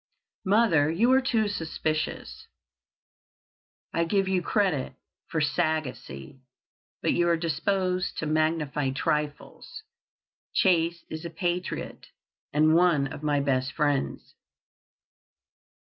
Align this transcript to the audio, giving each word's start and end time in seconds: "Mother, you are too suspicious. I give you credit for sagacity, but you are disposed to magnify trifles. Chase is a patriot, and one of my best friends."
"Mother, 0.47 0.89
you 0.89 1.11
are 1.11 1.21
too 1.21 1.47
suspicious. 1.47 2.47
I 3.93 4.03
give 4.03 4.27
you 4.27 4.41
credit 4.41 4.93
for 5.27 5.39
sagacity, 5.41 6.41
but 7.03 7.13
you 7.13 7.29
are 7.29 7.37
disposed 7.37 8.17
to 8.17 8.25
magnify 8.25 8.93
trifles. 8.93 9.83
Chase 10.55 11.05
is 11.11 11.23
a 11.23 11.29
patriot, 11.29 12.07
and 12.51 12.73
one 12.73 13.13
of 13.13 13.21
my 13.21 13.41
best 13.41 13.73
friends." 13.73 14.33